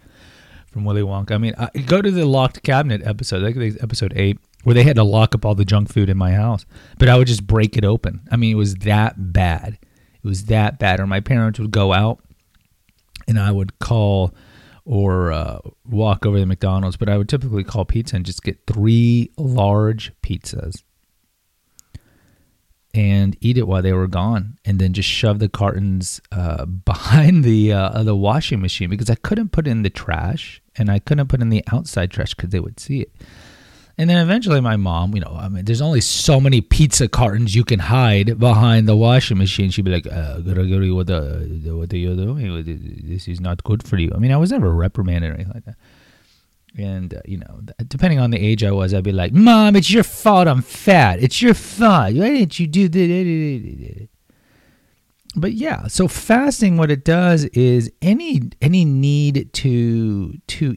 from 0.67 0.85
Willy 0.85 1.03
Wonka. 1.03 1.33
I 1.33 1.39
mean, 1.39 1.55
I, 1.59 1.69
go 1.81 2.01
to 2.01 2.11
the 2.11 2.25
locked 2.25 2.63
cabinet 2.63 3.03
episode, 3.05 3.43
like 3.43 3.57
episode 3.83 4.13
eight, 4.17 4.39
where 4.65 4.75
they 4.75 4.83
had 4.83 4.97
to 4.97 5.05
lock 5.05 5.35
up 5.35 5.45
all 5.45 5.55
the 5.55 5.65
junk 5.65 5.93
food 5.93 6.09
in 6.09 6.17
my 6.17 6.33
house. 6.33 6.65
But 6.99 7.09
I 7.09 7.17
would 7.17 7.27
just 7.27 7.47
break 7.47 7.77
it 7.77 7.85
open. 7.85 8.27
I 8.31 8.37
mean, 8.37 8.53
it 8.53 8.59
was 8.59 8.77
that 8.77 9.33
bad. 9.33 9.79
It 10.23 10.27
was 10.27 10.47
that 10.47 10.79
bad. 10.79 11.01
Or 11.01 11.07
my 11.07 11.21
parents 11.21 11.59
would 11.59 11.71
go 11.71 11.93
out 11.93 12.21
and 13.29 13.39
I 13.39 13.53
would 13.53 13.79
call 13.79 14.35
or 14.87 15.33
uh, 15.33 15.59
walk 15.85 16.25
over 16.25 16.39
to 16.39 16.47
McDonald's, 16.47 16.97
but 16.97 17.09
I 17.09 17.19
would 17.19 17.29
typically 17.29 17.65
call 17.65 17.85
pizza 17.85 18.17
and 18.17 18.25
just 18.25 18.43
get 18.43 18.67
three 18.67 19.33
large 19.37 20.13
pizzas 20.23 20.85
and 22.95 23.37
eat 23.41 23.59
it 23.59 23.67
while 23.67 23.83
they 23.83 23.93
were 23.93 24.07
gone, 24.07 24.57
and 24.65 24.79
then 24.79 24.95
just 24.95 25.09
shove 25.09 25.41
the 25.41 25.49
cartons 25.49 26.21
uh, 26.33 26.65
behind 26.85 27.45
the 27.45 27.73
uh, 27.73 28.03
the 28.05 28.17
washing 28.17 28.61
machine 28.63 28.89
because 28.89 29.11
I 29.11 29.17
couldn't 29.17 29.51
put 29.51 29.67
in 29.67 29.83
the 29.83 29.91
trash 29.91 30.63
and 30.77 30.91
I 30.91 31.01
couldn't 31.01 31.29
put 31.29 31.43
in 31.43 31.51
the 31.51 31.65
outside 31.73 32.11
trash 32.11 32.35
because 32.35 32.51
they 32.51 32.61
would 32.61 32.81
see 32.81 33.01
it. 33.01 33.13
And 33.99 34.11
then 34.11 34.19
eventually, 34.19 34.61
my 34.61 34.77
mom, 34.77 35.15
you 35.15 35.23
know, 35.23 35.35
I 35.35 35.49
mean, 35.49 35.65
there's 35.65 35.81
only 35.81 36.03
so 36.03 36.39
many 36.39 36.61
pizza 36.61 37.09
cartons 37.09 37.55
you 37.55 37.65
can 37.65 37.79
hide 37.79 38.39
behind 38.39 38.87
the 38.87 38.95
washing 38.95 39.39
machine. 39.39 39.71
She'd 39.71 39.87
be 39.87 39.91
like, 39.91 40.07
uh, 40.07 40.41
what, 40.43 41.07
the, 41.07 41.73
what 41.75 41.93
are 41.93 41.97
you 41.97 42.15
doing? 42.15 43.09
This 43.09 43.27
is 43.27 43.41
not 43.41 43.65
good 43.65 43.83
for 43.83 43.97
you. 43.97 44.13
I 44.15 44.19
mean, 44.19 44.33
I 44.33 44.37
was 44.37 44.51
never 44.53 44.71
reprimanded 44.71 45.31
or 45.31 45.35
anything 45.35 45.55
like 45.55 45.65
that. 45.65 45.77
And, 46.77 47.15
uh, 47.15 47.23
you 47.25 47.39
know, 47.39 47.63
depending 47.89 48.19
on 48.19 48.31
the 48.33 48.39
age 48.39 48.63
I 48.63 48.71
was, 48.71 48.93
I'd 48.93 49.03
be 49.03 49.13
like, 49.13 49.33
Mom, 49.33 49.77
it's 49.77 49.91
your 49.91 50.05
fault 50.05 50.47
I'm 50.47 50.61
fat. 50.61 51.23
It's 51.23 51.41
your 51.41 51.55
fault. 51.55 52.15
Why 52.15 52.29
didn't 52.29 52.61
you 52.61 52.67
do 52.67 52.89
that? 52.91 54.09
But 55.37 55.53
yeah, 55.53 55.87
so 55.87 56.07
fasting, 56.07 56.77
what 56.77 56.91
it 56.91 57.05
does 57.05 57.45
is 57.45 57.91
any 58.03 58.43
any 58.61 58.85
need 58.85 59.51
to 59.55 60.35
to 60.47 60.77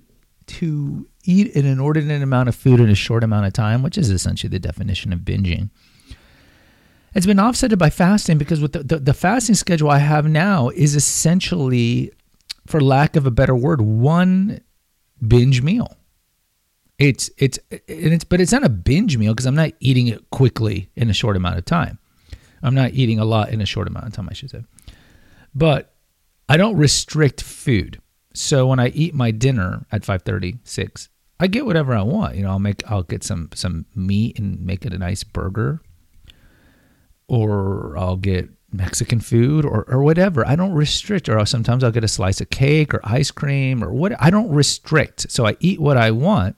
to 0.50 1.08
eat 1.24 1.56
an 1.56 1.66
inordinate 1.66 2.22
amount 2.22 2.50
of 2.50 2.56
food 2.56 2.80
in 2.80 2.90
a 2.90 2.96
short 2.96 3.24
amount 3.24 3.46
of 3.46 3.54
time, 3.54 3.84
which 3.84 3.98
is 3.98 4.10
essentially 4.10 4.50
the 4.50 4.60
definition 4.60 5.14
of 5.14 5.20
binging. 5.20 5.70
It's 7.14 7.26
been 7.26 7.40
offset 7.40 7.78
by 7.78 7.90
fasting 7.90 8.38
because 8.38 8.60
with 8.60 8.74
the, 8.74 8.84
the, 8.84 9.00
the 9.00 9.14
fasting 9.14 9.56
schedule 9.56 9.90
I 9.90 10.00
have 10.00 10.28
now 10.28 10.70
is 10.70 10.96
essentially, 10.96 12.12
for 12.68 12.82
lack 12.82 13.16
of 13.16 13.26
a 13.26 13.32
better 13.32 13.56
word, 13.56 13.82
one 13.82 14.62
binge 15.26 15.62
meal. 15.62 15.96
It's 16.98 17.30
it's 17.38 17.58
and 17.72 17.82
it's 17.88 18.26
but 18.26 18.42
it's 18.42 18.52
not 18.52 18.66
a 18.66 18.70
binge 18.70 19.18
meal 19.18 19.34
because 19.34 19.46
I'm 19.46 19.56
not 19.56 19.72
eating 19.80 20.08
it 20.08 20.30
quickly 20.32 20.90
in 20.96 21.10
a 21.10 21.14
short 21.14 21.38
amount 21.38 21.58
of 21.58 21.64
time. 21.64 21.98
I'm 22.62 22.76
not 22.76 22.92
eating 22.92 23.20
a 23.20 23.26
lot 23.26 23.50
in 23.50 23.62
a 23.62 23.66
short 23.66 23.88
amount 23.88 24.08
of 24.08 24.14
time, 24.14 24.28
I 24.30 24.34
should 24.34 24.50
say. 24.50 24.64
But 25.56 25.94
I 26.50 26.58
don't 26.58 26.76
restrict 26.76 27.42
food. 27.42 28.02
So 28.40 28.68
when 28.68 28.80
I 28.80 28.88
eat 28.90 29.14
my 29.14 29.32
dinner 29.32 29.86
at 29.92 30.04
5:30, 30.04 30.60
6, 30.64 31.10
I 31.42 31.48
get 31.48 31.66
whatever 31.66 31.94
I 31.94 32.04
want. 32.04 32.36
You 32.36 32.44
know, 32.44 32.52
I'll 32.52 32.60
make 32.60 32.82
I'll 32.90 33.04
get 33.04 33.22
some 33.22 33.50
some 33.54 33.86
meat 33.94 34.40
and 34.40 34.66
make 34.66 34.86
it 34.86 34.94
a 34.94 34.98
nice 34.98 35.26
burger. 35.26 35.82
Or 37.28 37.98
I'll 37.98 38.16
get 38.16 38.50
Mexican 38.72 39.20
food 39.20 39.66
or, 39.66 39.84
or 39.90 40.02
whatever. 40.02 40.48
I 40.48 40.56
don't 40.56 40.72
restrict. 40.72 41.28
Or 41.28 41.46
sometimes 41.46 41.84
I'll 41.84 41.92
get 41.92 42.06
a 42.06 42.08
slice 42.08 42.40
of 42.40 42.50
cake 42.50 42.94
or 42.94 43.02
ice 43.04 43.30
cream 43.30 43.84
or 43.84 43.92
what. 43.92 44.14
I 44.22 44.30
don't 44.30 44.50
restrict. 44.50 45.30
So 45.30 45.46
I 45.46 45.58
eat 45.60 45.82
what 45.82 45.98
I 45.98 46.12
want 46.12 46.56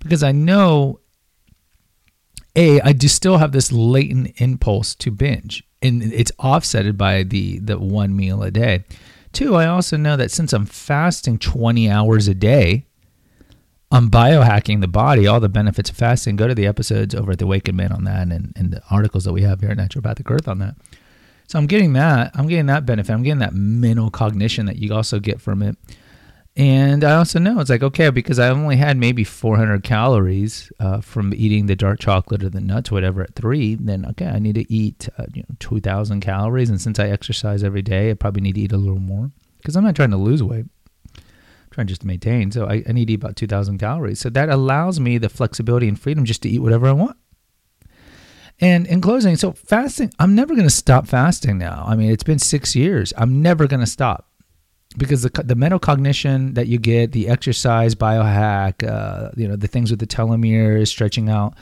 because 0.00 0.22
I 0.22 0.32
know, 0.32 1.00
A, 2.56 2.80
I 2.80 2.92
do 2.92 3.06
still 3.06 3.36
have 3.36 3.52
this 3.52 3.70
latent 3.70 4.40
impulse 4.40 4.94
to 4.96 5.10
binge. 5.10 5.62
And 5.82 6.02
it's 6.02 6.32
offsetted 6.40 6.96
by 6.96 7.22
the, 7.22 7.58
the 7.58 7.78
one 7.78 8.16
meal 8.16 8.42
a 8.42 8.50
day. 8.50 8.84
Two, 9.38 9.54
I 9.54 9.66
also 9.66 9.96
know 9.96 10.16
that 10.16 10.32
since 10.32 10.52
I'm 10.52 10.66
fasting 10.66 11.38
20 11.38 11.88
hours 11.88 12.26
a 12.26 12.34
day, 12.34 12.86
I'm 13.92 14.10
biohacking 14.10 14.80
the 14.80 14.88
body, 14.88 15.28
all 15.28 15.38
the 15.38 15.48
benefits 15.48 15.90
of 15.90 15.96
fasting. 15.96 16.34
Go 16.34 16.48
to 16.48 16.56
the 16.56 16.66
episodes 16.66 17.14
over 17.14 17.30
at 17.30 17.38
the 17.38 17.44
Awakened 17.44 17.76
Man 17.76 17.92
on 17.92 18.02
that 18.02 18.32
and, 18.32 18.52
and 18.56 18.72
the 18.72 18.82
articles 18.90 19.22
that 19.22 19.32
we 19.32 19.42
have 19.42 19.60
here 19.60 19.70
at 19.70 19.78
Naturopathic 19.78 20.28
Earth 20.28 20.48
on 20.48 20.58
that. 20.58 20.74
So 21.46 21.56
I'm 21.56 21.68
getting 21.68 21.92
that. 21.92 22.32
I'm 22.34 22.48
getting 22.48 22.66
that 22.66 22.84
benefit. 22.84 23.12
I'm 23.12 23.22
getting 23.22 23.38
that 23.38 23.54
mental 23.54 24.10
cognition 24.10 24.66
that 24.66 24.78
you 24.78 24.92
also 24.92 25.20
get 25.20 25.40
from 25.40 25.62
it. 25.62 25.76
And 26.58 27.04
I 27.04 27.14
also 27.14 27.38
know 27.38 27.60
it's 27.60 27.70
like, 27.70 27.84
okay, 27.84 28.10
because 28.10 28.40
I 28.40 28.48
only 28.48 28.74
had 28.74 28.96
maybe 28.96 29.22
400 29.22 29.84
calories 29.84 30.72
uh, 30.80 31.00
from 31.00 31.32
eating 31.32 31.66
the 31.66 31.76
dark 31.76 32.00
chocolate 32.00 32.42
or 32.42 32.48
the 32.48 32.60
nuts, 32.60 32.90
or 32.90 32.94
whatever, 32.94 33.22
at 33.22 33.36
three, 33.36 33.76
then 33.76 34.04
okay, 34.06 34.26
I 34.26 34.40
need 34.40 34.56
to 34.56 34.72
eat 34.72 35.08
uh, 35.18 35.26
you 35.32 35.42
know 35.42 35.54
2,000 35.60 36.20
calories. 36.20 36.68
And 36.68 36.80
since 36.80 36.98
I 36.98 37.10
exercise 37.10 37.62
every 37.62 37.82
day, 37.82 38.10
I 38.10 38.14
probably 38.14 38.42
need 38.42 38.56
to 38.56 38.62
eat 38.62 38.72
a 38.72 38.76
little 38.76 38.98
more 38.98 39.30
because 39.58 39.76
I'm 39.76 39.84
not 39.84 39.94
trying 39.94 40.10
to 40.10 40.16
lose 40.16 40.42
weight. 40.42 40.66
I'm 41.16 41.70
trying 41.70 41.86
just 41.86 42.00
to 42.00 42.08
maintain. 42.08 42.50
So 42.50 42.66
I, 42.66 42.82
I 42.88 42.92
need 42.92 43.06
to 43.06 43.12
eat 43.12 43.22
about 43.22 43.36
2,000 43.36 43.78
calories. 43.78 44.18
So 44.18 44.28
that 44.28 44.48
allows 44.48 44.98
me 44.98 45.16
the 45.16 45.28
flexibility 45.28 45.86
and 45.86 46.00
freedom 46.00 46.24
just 46.24 46.42
to 46.42 46.48
eat 46.48 46.58
whatever 46.58 46.88
I 46.88 46.92
want. 46.92 47.16
And 48.60 48.84
in 48.88 49.00
closing, 49.00 49.36
so 49.36 49.52
fasting, 49.52 50.12
I'm 50.18 50.34
never 50.34 50.56
going 50.56 50.66
to 50.66 50.74
stop 50.74 51.06
fasting 51.06 51.58
now. 51.58 51.84
I 51.86 51.94
mean, 51.94 52.10
it's 52.10 52.24
been 52.24 52.40
six 52.40 52.74
years. 52.74 53.12
I'm 53.16 53.40
never 53.40 53.68
going 53.68 53.78
to 53.78 53.86
stop 53.86 54.27
because 54.98 55.22
the, 55.22 55.30
the 55.42 55.54
mental 55.54 55.78
cognition 55.78 56.54
that 56.54 56.66
you 56.66 56.78
get, 56.78 57.12
the 57.12 57.28
exercise 57.28 57.94
biohack, 57.94 58.86
uh, 58.86 59.30
you 59.36 59.48
know, 59.48 59.56
the 59.56 59.68
things 59.68 59.90
with 59.90 60.00
the 60.00 60.06
telomeres, 60.06 60.88
stretching 60.88 61.30
out 61.30 61.54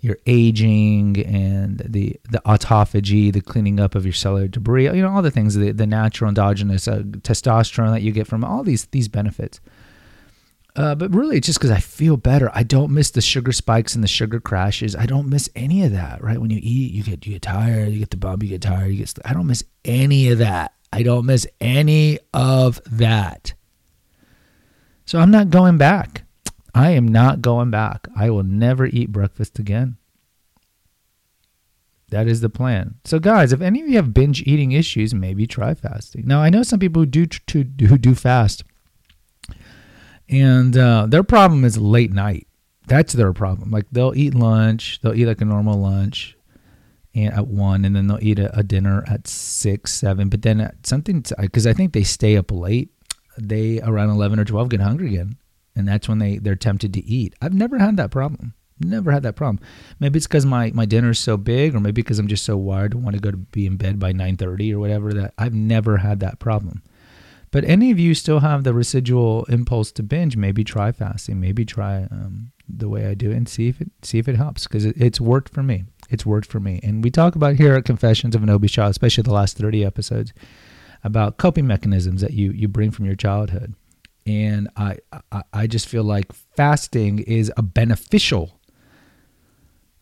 your 0.00 0.18
aging 0.26 1.24
and 1.24 1.78
the 1.78 2.18
the 2.30 2.42
autophagy, 2.44 3.32
the 3.32 3.40
cleaning 3.40 3.78
up 3.78 3.94
of 3.94 4.04
your 4.04 4.12
cellular 4.12 4.48
debris, 4.48 4.84
you 4.84 5.00
know, 5.00 5.08
all 5.08 5.22
the 5.22 5.30
things, 5.30 5.54
the, 5.54 5.70
the 5.70 5.86
natural 5.86 6.28
endogenous 6.28 6.88
uh, 6.88 7.02
testosterone 7.20 7.92
that 7.92 8.02
you 8.02 8.10
get 8.12 8.26
from 8.26 8.44
all 8.44 8.62
these 8.62 8.86
these 8.86 9.08
benefits. 9.08 9.60
Uh, 10.74 10.94
but 10.94 11.14
really, 11.14 11.36
it's 11.36 11.46
just 11.46 11.58
because 11.58 11.70
I 11.70 11.80
feel 11.80 12.16
better. 12.16 12.50
I 12.54 12.62
don't 12.62 12.92
miss 12.92 13.10
the 13.10 13.20
sugar 13.20 13.52
spikes 13.52 13.94
and 13.94 14.02
the 14.02 14.08
sugar 14.08 14.40
crashes. 14.40 14.96
I 14.96 15.06
don't 15.06 15.28
miss 15.28 15.48
any 15.54 15.84
of 15.84 15.92
that. 15.92 16.22
Right 16.22 16.38
when 16.38 16.50
you 16.50 16.58
eat, 16.62 16.92
you 16.92 17.02
get 17.04 17.24
you 17.24 17.34
get 17.34 17.42
tired. 17.42 17.90
You 17.90 18.00
get 18.00 18.10
the 18.10 18.16
bump. 18.16 18.42
You 18.42 18.48
get 18.48 18.62
tired. 18.62 18.90
You 18.90 18.98
get. 18.98 19.14
I 19.24 19.34
don't 19.34 19.46
miss 19.46 19.62
any 19.84 20.30
of 20.30 20.38
that. 20.38 20.74
I 20.92 21.02
don't 21.02 21.26
miss 21.26 21.46
any 21.60 22.18
of 22.34 22.80
that. 22.90 23.54
So 25.04 25.18
I'm 25.18 25.30
not 25.30 25.50
going 25.50 25.78
back. 25.78 26.24
I 26.74 26.90
am 26.90 27.06
not 27.06 27.42
going 27.42 27.70
back. 27.70 28.08
I 28.16 28.30
will 28.30 28.44
never 28.44 28.86
eat 28.86 29.12
breakfast 29.12 29.58
again. 29.58 29.96
That 32.10 32.28
is 32.28 32.40
the 32.42 32.50
plan. 32.50 32.96
So, 33.04 33.18
guys, 33.18 33.52
if 33.52 33.62
any 33.62 33.80
of 33.80 33.88
you 33.88 33.96
have 33.96 34.12
binge 34.12 34.42
eating 34.42 34.72
issues, 34.72 35.14
maybe 35.14 35.46
try 35.46 35.72
fasting. 35.72 36.26
Now, 36.26 36.42
I 36.42 36.50
know 36.50 36.62
some 36.62 36.78
people 36.78 37.02
who 37.02 37.06
do 37.06 37.26
to, 37.26 37.64
who 37.86 37.96
do 37.96 38.14
fast 38.14 38.64
and 40.32 40.76
uh, 40.76 41.06
their 41.08 41.22
problem 41.22 41.64
is 41.64 41.78
late 41.78 42.12
night. 42.12 42.48
That's 42.86 43.12
their 43.12 43.32
problem. 43.32 43.70
Like 43.70 43.86
they'll 43.92 44.16
eat 44.16 44.34
lunch, 44.34 45.00
they'll 45.02 45.14
eat 45.14 45.26
like 45.26 45.40
a 45.40 45.44
normal 45.44 45.78
lunch, 45.78 46.36
at 47.14 47.46
one, 47.46 47.84
and 47.84 47.94
then 47.94 48.06
they'll 48.06 48.22
eat 48.22 48.38
a, 48.38 48.56
a 48.58 48.62
dinner 48.62 49.04
at 49.06 49.28
six, 49.28 49.92
seven. 49.92 50.28
But 50.28 50.42
then 50.42 50.60
at 50.60 50.86
something 50.86 51.24
because 51.38 51.66
I 51.66 51.72
think 51.72 51.92
they 51.92 52.04
stay 52.04 52.36
up 52.36 52.50
late. 52.50 52.90
They 53.38 53.80
around 53.80 54.10
eleven 54.10 54.38
or 54.38 54.44
twelve 54.44 54.68
get 54.68 54.80
hungry 54.80 55.08
again, 55.08 55.36
and 55.74 55.86
that's 55.86 56.08
when 56.08 56.18
they 56.18 56.38
they're 56.38 56.56
tempted 56.56 56.92
to 56.94 57.04
eat. 57.04 57.34
I've 57.40 57.54
never 57.54 57.78
had 57.78 57.96
that 57.96 58.10
problem. 58.10 58.54
Never 58.80 59.12
had 59.12 59.22
that 59.22 59.36
problem. 59.36 59.64
Maybe 60.00 60.16
it's 60.16 60.26
because 60.26 60.46
my 60.46 60.70
my 60.74 60.86
dinner's 60.86 61.20
so 61.20 61.36
big, 61.36 61.74
or 61.74 61.80
maybe 61.80 62.02
because 62.02 62.18
I'm 62.18 62.28
just 62.28 62.44
so 62.44 62.56
wired 62.56 62.92
to 62.92 62.98
want 62.98 63.14
to 63.14 63.22
go 63.22 63.30
to 63.30 63.36
be 63.36 63.66
in 63.66 63.76
bed 63.76 63.98
by 63.98 64.12
nine 64.12 64.36
thirty 64.36 64.74
or 64.74 64.80
whatever. 64.80 65.12
That 65.12 65.34
I've 65.38 65.54
never 65.54 65.98
had 65.98 66.20
that 66.20 66.38
problem. 66.38 66.82
But 67.50 67.64
any 67.64 67.90
of 67.90 67.98
you 67.98 68.14
still 68.14 68.40
have 68.40 68.64
the 68.64 68.72
residual 68.72 69.44
impulse 69.44 69.92
to 69.92 70.02
binge, 70.02 70.38
maybe 70.38 70.64
try 70.64 70.90
fasting, 70.90 71.38
maybe 71.38 71.66
try 71.66 72.04
um, 72.04 72.50
the 72.66 72.88
way 72.88 73.06
I 73.06 73.12
do 73.12 73.30
it 73.30 73.36
and 73.36 73.48
see 73.48 73.68
if 73.68 73.80
it 73.80 73.90
see 74.02 74.18
if 74.18 74.26
it 74.26 74.36
helps 74.36 74.66
because 74.66 74.86
it, 74.86 74.96
it's 74.96 75.20
worked 75.20 75.52
for 75.52 75.62
me. 75.62 75.84
It's 76.12 76.26
worked 76.26 76.46
for 76.46 76.60
me. 76.60 76.78
And 76.82 77.02
we 77.02 77.10
talk 77.10 77.34
about 77.34 77.56
here 77.56 77.74
at 77.74 77.84
Confessions 77.84 78.34
of 78.34 78.42
an 78.42 78.50
Obese 78.50 78.72
Child, 78.72 78.90
especially 78.90 79.22
the 79.22 79.32
last 79.32 79.56
30 79.56 79.84
episodes, 79.84 80.32
about 81.02 81.38
coping 81.38 81.66
mechanisms 81.66 82.20
that 82.20 82.32
you 82.32 82.52
you 82.52 82.68
bring 82.68 82.90
from 82.90 83.06
your 83.06 83.16
childhood. 83.16 83.74
And 84.26 84.68
I 84.76 84.98
I, 85.32 85.42
I 85.52 85.66
just 85.66 85.88
feel 85.88 86.04
like 86.04 86.32
fasting 86.32 87.20
is 87.20 87.50
a 87.56 87.62
beneficial 87.62 88.60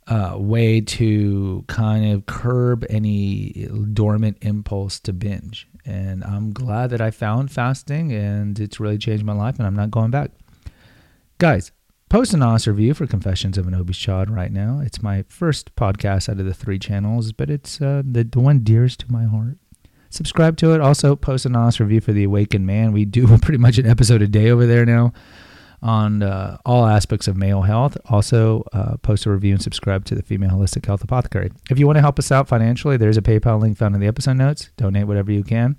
uh, 0.09 0.35
way 0.37 0.81
to 0.81 1.65
kind 1.69 2.13
of 2.13 2.27
curb 2.27 2.85
any 2.91 3.69
dormant 3.93 4.39
impulse 4.41 4.99
to 5.01 5.13
binge. 5.13 5.69
And 5.87 6.25
I'm 6.25 6.53
glad 6.53 6.91
that 6.91 7.01
I 7.01 7.13
found 7.13 7.53
fasting 7.53 8.13
and 8.13 8.59
it's 8.59 8.81
really 8.81 8.99
changed 8.99 9.25
my 9.25 9.33
life 9.33 9.59
and 9.59 9.67
I'm 9.67 9.77
not 9.77 9.93
going 9.93 10.11
back. 10.11 10.33
Guys, 11.39 11.71
post 12.11 12.35
an 12.35 12.43
honest 12.43 12.67
review 12.67 12.93
for 12.93 13.07
Confessions 13.07 13.57
of 13.57 13.67
an 13.67 13.75
Obese 13.75 13.97
Child 13.97 14.29
right 14.29 14.53
now. 14.53 14.81
It's 14.85 15.01
my 15.01 15.25
first 15.29 15.75
podcast 15.77 16.29
out 16.29 16.41
of 16.41 16.45
the 16.45 16.53
three 16.53 16.79
channels, 16.79 17.33
but 17.33 17.49
it's 17.49 17.81
uh, 17.81 18.03
the, 18.05 18.25
the 18.25 18.41
one 18.41 18.59
dearest 18.59 19.01
to 19.01 19.13
my 19.13 19.25
heart. 19.25 19.57
Subscribe 20.11 20.57
to 20.59 20.75
it. 20.75 20.81
Also, 20.81 21.15
post 21.15 21.47
an 21.47 21.55
honest 21.55 21.79
review 21.79 22.01
for 22.01 22.13
The 22.13 22.25
Awakened 22.25 22.67
Man. 22.67 22.93
We 22.93 23.05
do 23.05 23.39
pretty 23.43 23.59
much 23.59 23.79
an 23.79 23.87
episode 23.87 24.23
a 24.23 24.29
day 24.29 24.51
over 24.51 24.67
there 24.67 24.85
now 24.85 25.13
on 25.83 26.23
uh, 26.23 26.59
all 26.67 26.87
aspects 26.87 27.27
of 27.27 27.37
male 27.37 27.63
health. 27.63 27.97
Also, 28.07 28.65
uh, 28.73 28.97
post 28.99 29.27
a 29.27 29.31
review 29.31 29.55
and 29.55 29.63
subscribe 29.63 30.05
to 30.07 30.15
the 30.15 30.23
Female 30.23 30.51
Holistic 30.51 30.85
Health 30.87 31.03
Apothecary. 31.03 31.51
If 31.71 31.79
you 31.79 31.87
want 31.87 31.97
to 31.97 32.03
help 32.03 32.19
us 32.19 32.31
out 32.31 32.49
financially, 32.49 32.97
there's 32.97 33.17
a 33.17 33.23
PayPal 33.23 33.61
link 33.61 33.79
found 33.79 33.95
in 33.95 34.01
the 34.01 34.07
episode 34.07 34.37
notes. 34.37 34.71
Donate 34.77 35.07
whatever 35.07 35.33
you 35.33 35.43
can. 35.43 35.77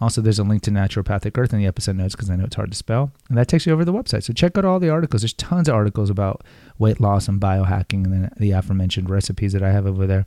Also, 0.00 0.20
there's 0.20 0.40
a 0.40 0.44
link 0.44 0.62
to 0.62 0.70
Naturopathic 0.70 1.38
Earth 1.38 1.52
in 1.52 1.60
the 1.60 1.66
episode 1.66 1.96
notes 1.96 2.14
because 2.14 2.28
I 2.28 2.36
know 2.36 2.44
it's 2.44 2.56
hard 2.56 2.72
to 2.72 2.76
spell. 2.76 3.12
And 3.28 3.38
that 3.38 3.48
takes 3.48 3.64
you 3.64 3.72
over 3.72 3.84
to 3.84 3.90
the 3.90 3.96
website. 3.96 4.24
So 4.24 4.32
check 4.32 4.58
out 4.58 4.64
all 4.64 4.80
the 4.80 4.90
articles. 4.90 5.22
There's 5.22 5.32
tons 5.34 5.68
of 5.68 5.74
articles 5.74 6.10
about 6.10 6.42
weight 6.78 7.00
loss 7.00 7.28
and 7.28 7.40
biohacking 7.40 8.04
and 8.04 8.30
the 8.36 8.50
aforementioned 8.50 9.08
recipes 9.08 9.52
that 9.52 9.62
I 9.62 9.70
have 9.70 9.86
over 9.86 10.06
there. 10.06 10.26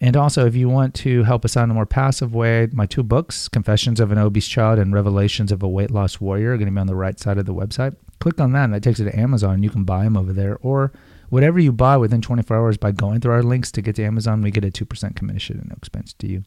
And 0.00 0.16
also, 0.16 0.46
if 0.46 0.54
you 0.54 0.68
want 0.68 0.94
to 0.96 1.24
help 1.24 1.44
us 1.44 1.56
out 1.56 1.64
in 1.64 1.70
a 1.70 1.74
more 1.74 1.86
passive 1.86 2.34
way, 2.34 2.68
my 2.72 2.86
two 2.86 3.02
books, 3.02 3.48
Confessions 3.48 3.98
of 3.98 4.12
an 4.12 4.18
Obese 4.18 4.46
Child 4.46 4.78
and 4.78 4.94
Revelations 4.94 5.50
of 5.50 5.62
a 5.62 5.68
Weight 5.68 5.90
Loss 5.90 6.20
Warrior, 6.20 6.52
are 6.52 6.56
going 6.56 6.68
to 6.68 6.72
be 6.72 6.80
on 6.80 6.86
the 6.86 6.94
right 6.94 7.18
side 7.18 7.36
of 7.36 7.46
the 7.46 7.54
website. 7.54 7.96
Click 8.20 8.40
on 8.40 8.52
that, 8.52 8.64
and 8.64 8.74
that 8.74 8.82
takes 8.82 8.98
you 8.98 9.04
to 9.04 9.18
Amazon, 9.18 9.62
you 9.62 9.70
can 9.70 9.84
buy 9.84 10.04
them 10.04 10.16
over 10.16 10.32
there. 10.32 10.58
Or 10.60 10.92
whatever 11.28 11.58
you 11.58 11.72
buy 11.72 11.96
within 11.96 12.20
24 12.20 12.56
hours 12.56 12.76
by 12.76 12.92
going 12.92 13.20
through 13.20 13.32
our 13.32 13.42
links 13.42 13.70
to 13.72 13.82
get 13.82 13.96
to 13.96 14.04
Amazon, 14.04 14.42
we 14.42 14.50
get 14.50 14.64
a 14.64 14.70
2% 14.70 15.16
commission 15.16 15.58
and 15.58 15.68
no 15.68 15.74
expense 15.76 16.12
to 16.14 16.26
you. 16.26 16.44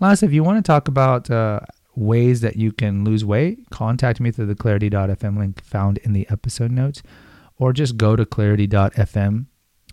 Last, 0.00 0.22
if 0.22 0.32
you 0.32 0.44
want 0.44 0.64
to 0.64 0.66
talk 0.66 0.88
about 0.88 1.30
uh, 1.30 1.60
ways 1.94 2.40
that 2.40 2.56
you 2.56 2.72
can 2.72 3.04
lose 3.04 3.24
weight, 3.24 3.68
contact 3.70 4.20
me 4.20 4.30
through 4.30 4.46
the 4.46 4.54
clarity.fm 4.54 5.38
link 5.38 5.62
found 5.62 5.98
in 5.98 6.12
the 6.12 6.26
episode 6.30 6.70
notes, 6.70 7.02
or 7.58 7.72
just 7.72 7.96
go 7.96 8.16
to 8.16 8.24
clarity.fm, 8.24 9.46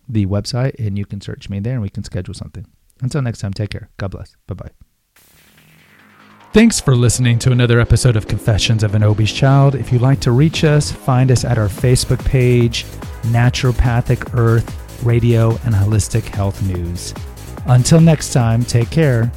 the 0.07 0.25
website, 0.25 0.75
and 0.79 0.97
you 0.97 1.05
can 1.05 1.19
search 1.19 1.49
me 1.49 1.59
there 1.59 1.73
and 1.73 1.81
we 1.81 1.89
can 1.89 2.03
schedule 2.03 2.33
something. 2.33 2.65
Until 3.01 3.21
next 3.21 3.39
time, 3.39 3.53
take 3.53 3.69
care. 3.69 3.89
God 3.97 4.11
bless. 4.11 4.35
Bye 4.47 4.55
bye. 4.55 4.86
Thanks 6.57 6.79
for 6.79 6.95
listening 6.95 7.37
to 7.37 7.51
another 7.51 7.79
episode 7.79 8.15
of 8.15 8.27
Confessions 8.27 8.81
of 8.81 8.95
an 8.95 9.03
Obese 9.03 9.31
Child. 9.31 9.75
If 9.75 9.93
you'd 9.93 10.01
like 10.01 10.19
to 10.21 10.31
reach 10.31 10.63
us, 10.63 10.91
find 10.91 11.29
us 11.29 11.45
at 11.45 11.59
our 11.59 11.67
Facebook 11.67 12.17
page, 12.25 12.83
Naturopathic 13.25 14.35
Earth 14.35 15.05
Radio 15.05 15.51
and 15.65 15.75
Holistic 15.75 16.23
Health 16.23 16.59
News. 16.63 17.13
Until 17.67 18.01
next 18.01 18.33
time, 18.33 18.63
take 18.63 18.89
care 18.89 19.31